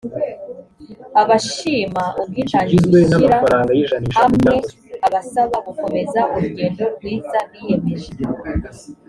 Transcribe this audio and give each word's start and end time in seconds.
abashima 1.21 2.03
ubwitange 2.21 2.75
gushyira 2.89 3.35
hamwe 4.17 4.53
abasaba 5.07 5.55
gukomeza 5.67 6.19
urugendo 6.33 6.83
rwiza 6.95 7.37
biyemeje 7.49 8.09